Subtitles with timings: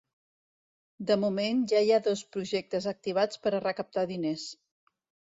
[1.09, 4.47] De moment, ja hi ha dos projectes activats per a recaptar diners.